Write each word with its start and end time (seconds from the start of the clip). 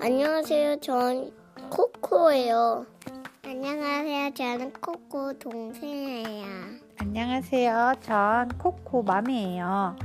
안녕하세요. 0.00 0.80
전 0.80 1.30
코코예요. 1.70 2.86
안녕하세요. 3.44 4.34
저는 4.34 4.72
코코 4.80 5.32
동생이에요. 5.38 6.46
안녕하세요. 6.98 7.94
전 8.00 8.48
코코 8.58 9.02
맘이에요. 9.02 9.96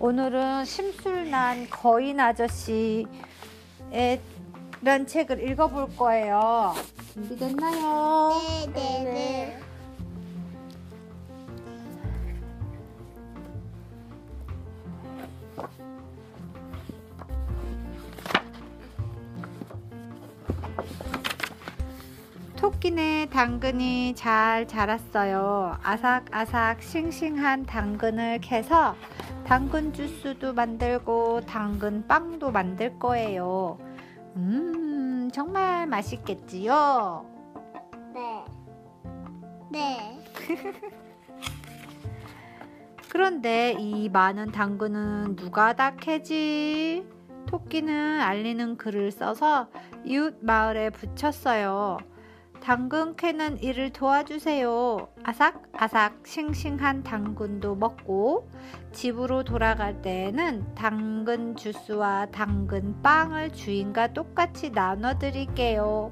오늘은 0.00 0.64
심술난 0.64 1.68
거인 1.70 2.20
아저씨의 2.20 3.06
란 4.82 5.06
책을 5.06 5.48
읽어볼 5.48 5.96
거예요. 5.96 6.74
준비됐나요? 7.14 8.32
네 8.72 8.72
네 8.72 9.04
네. 9.04 9.58
토끼네 22.66 23.28
당근이 23.30 24.16
잘 24.16 24.66
자랐어요. 24.66 25.78
아삭아삭 25.84 26.82
싱싱한 26.82 27.64
당근을 27.64 28.40
캐서 28.40 28.96
당근 29.44 29.92
주스도 29.92 30.52
만들고 30.52 31.42
당근 31.42 32.04
빵도 32.08 32.50
만들 32.50 32.98
거예요. 32.98 33.78
음, 34.34 35.30
정말 35.32 35.86
맛있겠지요? 35.86 37.24
네. 38.12 38.44
네. 39.70 40.18
그런데 43.08 43.76
이 43.78 44.08
많은 44.08 44.50
당근은 44.50 45.36
누가 45.36 45.72
다 45.72 45.94
캐지? 45.94 47.06
토끼는 47.46 48.20
알리는 48.20 48.76
글을 48.76 49.12
써서 49.12 49.68
이웃 50.04 50.36
마을에 50.42 50.90
붙였어요. 50.90 51.98
당근 52.66 53.14
캐는 53.14 53.62
일을 53.62 53.90
도와주세요. 53.90 55.06
아삭아삭 55.22 56.26
싱싱한 56.26 57.04
당근도 57.04 57.76
먹고 57.76 58.48
집으로 58.90 59.44
돌아갈 59.44 60.02
때에는 60.02 60.74
당근 60.74 61.54
주스와 61.54 62.26
당근 62.32 63.00
빵을 63.02 63.52
주인과 63.52 64.14
똑같이 64.14 64.72
나눠 64.72 65.16
드릴게요. 65.16 66.10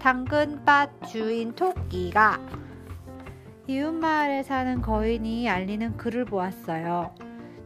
당근밭 0.00 1.06
주인 1.06 1.54
토끼가 1.54 2.40
이웃마을에 3.68 4.42
사는 4.42 4.82
거인이 4.82 5.48
알리는 5.48 5.96
글을 5.96 6.24
보았어요. 6.24 7.14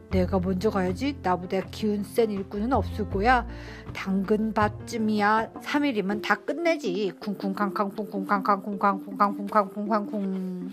내가 0.09 0.39
먼저 0.39 0.69
가야지. 0.69 1.17
나보다 1.21 1.61
기운 1.71 2.03
센 2.03 2.31
일꾼은 2.31 2.73
없을 2.73 3.09
거야. 3.09 3.47
당근밭쯤이야. 3.93 5.53
3일이면 5.61 6.21
다 6.21 6.35
끝내지. 6.35 7.11
쿵쿵캉캉 7.19 7.91
쿵쿵캉캉 7.95 8.63
쿵쾅 8.63 9.05
쿵쾅 9.05 9.37
쿵쾅 9.37 9.69
쿵쾅 9.69 10.05
쿵. 10.07 10.69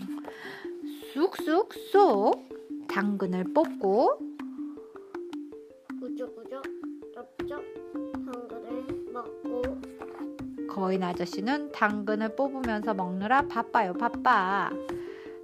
쑥쑥쑥 1.13 2.87
당근을 2.87 3.45
뽑고 3.53 4.19
구조구조 5.99 6.61
쩝쩝 7.13 7.63
당근을 8.13 9.11
먹고 9.11 9.61
거인 10.69 11.03
아저씨는 11.03 11.71
당근을 11.71 12.35
뽑으면서 12.35 12.93
먹느라 12.93 13.41
바빠요, 13.47 13.93
바빠. 13.93 14.69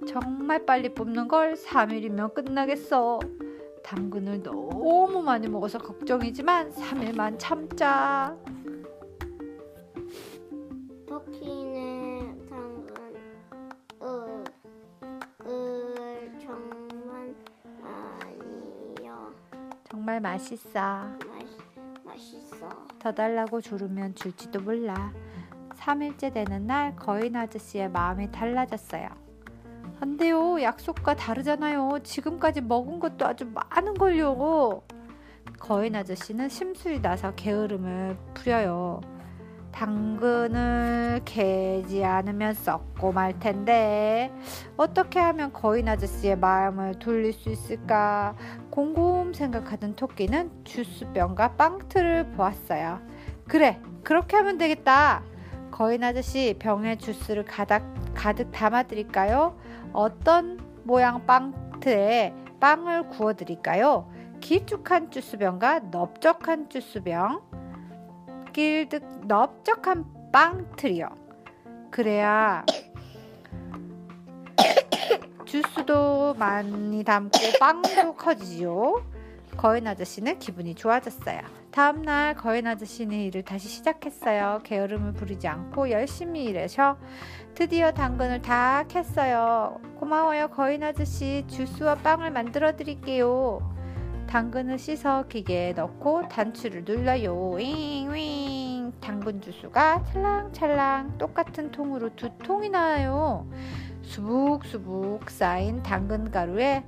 정말 0.06 0.64
빨리 0.64 0.94
뽑는 0.94 1.26
걸 1.26 1.54
3일이면 1.54 2.34
끝나겠어. 2.34 3.18
당근을 3.84 4.42
너무 4.42 5.22
많이 5.22 5.46
먹어서 5.46 5.78
걱정이지만 5.78 6.72
3일만 6.72 7.36
참자. 7.38 8.34
토끼는 11.06 12.46
당근 12.48 13.14
으, 14.02 14.44
으 15.46 16.38
정말 16.42 17.34
아니요 17.82 19.32
정말 19.90 20.20
맛있어. 20.20 20.80
맛더 22.02 23.12
달라고 23.12 23.60
조르면 23.60 24.14
줄지도 24.14 24.60
몰라. 24.60 25.12
3일째 25.76 26.32
되는 26.32 26.66
날 26.66 26.96
거인 26.96 27.36
아저씨의 27.36 27.90
마음이 27.90 28.32
달라졌어요. 28.32 29.23
안 30.04 30.18
돼요. 30.18 30.60
약속과 30.60 31.16
다르잖아요. 31.16 32.00
지금까지 32.02 32.60
먹은 32.60 33.00
것도 33.00 33.26
아주 33.26 33.46
많은 33.46 33.94
걸요. 33.94 34.82
거인 35.58 35.96
아저씨는 35.96 36.50
심술이 36.50 37.00
나서 37.00 37.34
게으름을 37.34 38.14
부려요. 38.34 39.00
당근을 39.72 41.22
캐지 41.24 42.04
않으면 42.04 42.52
썩고 42.52 43.12
말 43.12 43.38
텐데 43.38 44.30
어떻게 44.76 45.18
하면 45.20 45.54
거인 45.54 45.88
아저씨의 45.88 46.36
마음을 46.36 46.98
돌릴 46.98 47.32
수 47.32 47.48
있을까 47.48 48.36
곰곰 48.68 49.32
생각하던 49.32 49.96
토끼는 49.96 50.50
주스병과 50.64 51.54
빵틀을 51.54 52.32
보았어요. 52.32 53.00
그래 53.48 53.80
그렇게 54.02 54.36
하면 54.36 54.58
되겠다. 54.58 55.22
거인 55.70 56.04
아저씨 56.04 56.54
병에 56.58 56.96
주스를 56.98 57.46
가득, 57.46 57.82
가득 58.14 58.52
담아드릴까요? 58.52 59.56
어떤 59.94 60.60
모양 60.82 61.24
빵틀에 61.24 62.34
빵을 62.60 63.08
구워 63.08 63.32
드릴까요? 63.32 64.10
길쭉한 64.40 65.10
주스병과 65.10 65.78
넓적한 65.90 66.68
주스병 66.68 67.40
길득 68.52 69.26
넓적한 69.26 70.04
빵틀이요. 70.32 71.08
그래야 71.90 72.66
주스도 75.46 76.34
많이 76.34 77.02
담고 77.04 77.38
빵도 77.58 78.14
커지지요. 78.16 79.13
거인 79.56 79.86
아저씨는 79.86 80.38
기분이 80.38 80.74
좋아졌어요. 80.74 81.40
다음날 81.70 82.34
거인 82.34 82.66
아저씨는 82.66 83.16
일을 83.16 83.42
다시 83.42 83.68
시작했어요. 83.68 84.60
게으름을 84.64 85.12
부리지 85.14 85.48
않고 85.48 85.90
열심히 85.90 86.44
일하셔. 86.44 86.98
드디어 87.54 87.92
당근을 87.92 88.42
다 88.42 88.84
캤어요. 88.88 89.98
고마워요, 89.98 90.48
거인 90.48 90.82
아저씨. 90.82 91.44
주스와 91.48 91.96
빵을 91.96 92.30
만들어 92.30 92.76
드릴게요. 92.76 93.60
당근을 94.28 94.78
씻어 94.78 95.26
기계에 95.28 95.72
넣고 95.74 96.28
단추를 96.28 96.84
눌러요. 96.84 97.52
윙윙. 97.52 98.92
당근 99.00 99.40
주스가 99.40 100.02
찰랑찰랑 100.04 101.18
똑같은 101.18 101.70
통으로 101.70 102.14
두 102.16 102.30
통이 102.38 102.70
나와요. 102.70 103.46
수북수북 104.02 105.30
쌓인 105.30 105.82
당근 105.82 106.30
가루에 106.30 106.84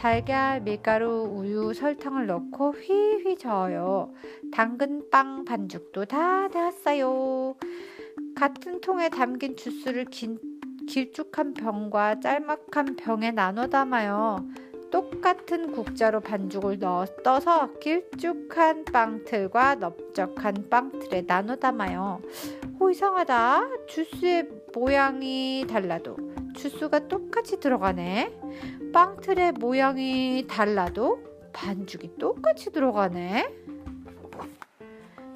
달걀, 0.00 0.62
밀가루, 0.62 1.28
우유, 1.30 1.74
설탕을 1.74 2.26
넣고 2.26 2.72
휘휘 2.72 3.36
저어요. 3.36 4.14
당근빵 4.50 5.44
반죽도 5.44 6.06
다 6.06 6.48
되었어요. 6.48 7.54
같은 8.34 8.80
통에 8.80 9.10
담긴 9.10 9.58
주스를 9.58 10.06
긴, 10.06 10.38
길쭉한 10.88 11.52
병과 11.52 12.20
짤막한 12.20 12.96
병에 12.96 13.30
나눠 13.32 13.66
담아요. 13.66 14.48
똑같은 14.90 15.70
국자로 15.70 16.20
반죽을 16.20 16.78
넣어 16.78 17.04
떠서 17.22 17.74
길쭉한 17.80 18.86
빵틀과 18.86 19.74
넓적한 19.74 20.70
빵틀에 20.70 21.26
나눠 21.26 21.56
담아요. 21.56 22.22
오 22.78 22.88
이상하다. 22.88 23.86
주스의 23.86 24.48
모양이 24.72 25.66
달라도 25.68 26.29
주스가 26.60 27.08
똑같이 27.08 27.58
들어가네. 27.58 28.38
빵틀의 28.92 29.52
모양이 29.52 30.46
달라도 30.46 31.22
반죽이 31.54 32.18
똑같이 32.18 32.70
들어가네. 32.70 33.48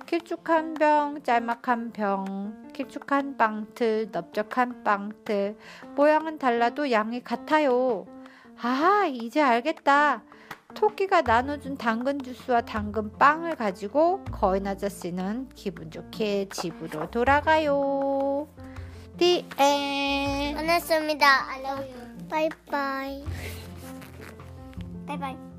길쭉 0.07 0.49
한 0.51 0.75
병, 0.75 1.23
짤막 1.23 1.67
한 1.67 1.91
병, 1.93 2.71
길쭉 2.75 3.11
한 3.11 3.39
빵틀, 3.39 4.11
넓적한 4.13 4.85
빵틀. 4.85 5.57
모양은 5.97 6.39
달라도 6.39 6.91
양이 6.91 7.25
같아요. 7.25 8.07
아, 8.61 9.07
이제 9.11 9.41
알겠다. 9.41 10.23
토끼가 10.75 11.23
나눠준 11.23 11.79
당근 11.79 12.21
주스와 12.21 12.61
당근 12.61 13.13
빵을 13.13 13.57
가지고 13.57 14.23
거인 14.31 14.67
아저씨는 14.67 15.49
기분 15.55 15.91
좋게 15.91 16.49
집으로 16.51 17.11
돌아가요. 17.11 18.04
The 19.19 19.45
end. 19.59 20.59
끝났습니다. 20.59 21.49
I 21.49 21.61
love 21.61 21.85
you. 21.89 22.29
바이바이. 22.29 23.25
바이바이. 25.07 25.54